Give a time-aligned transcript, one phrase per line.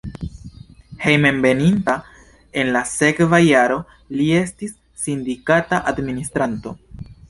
[1.03, 1.99] Hejmenveninta
[2.63, 3.79] en la sekva jaro
[4.19, 4.77] li estis
[5.07, 6.79] sindikata administranto.